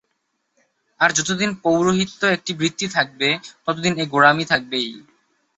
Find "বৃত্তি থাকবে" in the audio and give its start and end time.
2.53-3.29